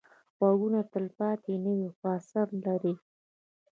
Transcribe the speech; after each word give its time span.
غږونه 0.45 0.79
تلپاتې 0.93 1.53
نه 1.63 1.71
وي، 1.77 1.89
خو 1.95 2.03
اثر 2.17 2.47
لري 2.65 2.93